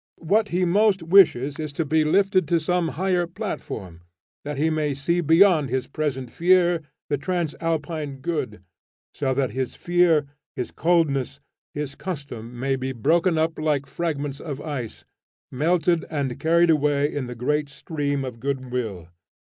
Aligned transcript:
What 0.23 0.47
he 0.47 0.65
most 0.65 1.03
wishes 1.03 1.59
is 1.59 1.71
to 1.73 1.85
be 1.85 2.03
lifted 2.03 2.47
to 2.47 2.59
some 2.59 2.87
higher 2.97 3.27
platform, 3.27 4.01
that 4.43 4.57
he 4.57 4.71
may 4.71 4.95
see 4.95 5.21
beyond 5.21 5.69
his 5.69 5.85
present 5.85 6.31
fear 6.31 6.81
the 7.07 7.19
transalpine 7.19 8.15
good, 8.21 8.63
so 9.13 9.35
that 9.35 9.51
his 9.51 9.75
fear, 9.75 10.25
his 10.55 10.71
coldness, 10.71 11.39
his 11.75 11.93
custom 11.93 12.59
may 12.59 12.75
be 12.75 12.93
broken 12.93 13.37
up 13.37 13.59
like 13.59 13.85
fragments 13.85 14.39
of 14.39 14.59
ice, 14.59 15.05
melted 15.51 16.03
and 16.09 16.39
carried 16.39 16.71
away 16.71 17.13
in 17.13 17.27
the 17.27 17.35
great 17.35 17.69
stream 17.69 18.25
of 18.25 18.39
good 18.39 18.71
will. 18.71 19.09